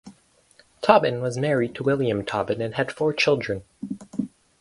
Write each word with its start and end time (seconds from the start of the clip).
Tobin 0.81 1.21
was 1.21 1.37
married 1.37 1.75
to 1.75 1.83
William 1.83 2.25
Tobin 2.25 2.59
and 2.59 2.73
had 2.73 2.91
four 2.91 3.13
children. 3.13 3.61